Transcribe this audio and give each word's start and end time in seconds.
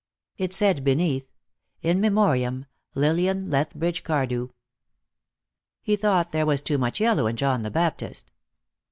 It 0.35 0.51
said 0.51 0.83
beneath: 0.83 1.27
"In 1.83 2.01
memoriam, 2.01 2.65
Lilian 2.95 3.51
Lethbridge 3.51 4.03
Cardew." 4.03 4.47
He 5.83 5.95
thought 5.95 6.31
there 6.31 6.43
was 6.47 6.63
too 6.63 6.79
much 6.79 6.99
yellow 6.99 7.27
in 7.27 7.35
John 7.35 7.61
the 7.61 7.69
Baptist. 7.69 8.31